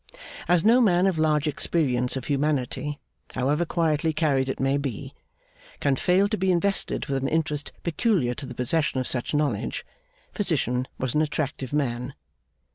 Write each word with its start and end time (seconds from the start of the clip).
As 0.47 0.65
no 0.65 0.81
man 0.81 1.05
of 1.05 1.19
large 1.19 1.47
experience 1.47 2.15
of 2.15 2.25
humanity, 2.25 2.99
however 3.35 3.65
quietly 3.65 4.13
carried 4.13 4.49
it 4.49 4.59
may 4.59 4.77
be, 4.77 5.13
can 5.79 5.95
fail 5.95 6.27
to 6.29 6.37
be 6.39 6.49
invested 6.51 7.05
with 7.05 7.21
an 7.21 7.27
interest 7.29 7.71
peculiar 7.83 8.33
to 8.33 8.47
the 8.47 8.55
possession 8.55 8.99
of 8.99 9.07
such 9.07 9.35
knowledge, 9.35 9.85
Physician 10.33 10.87
was 10.97 11.13
an 11.13 11.21
attractive 11.21 11.71
man. 11.71 12.15